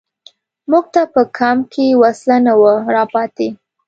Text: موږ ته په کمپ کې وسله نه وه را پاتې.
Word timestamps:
موږ 0.69 0.85
ته 0.93 1.01
په 1.13 1.21
کمپ 1.37 1.61
کې 1.73 1.99
وسله 2.03 2.37
نه 2.45 2.53
وه 2.61 2.75
را 2.95 3.03
پاتې. 3.13 3.47